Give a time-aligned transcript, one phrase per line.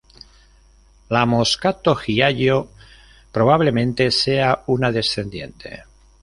[1.13, 2.71] La moscato giallo
[3.31, 5.83] probablemente sea una descendiente.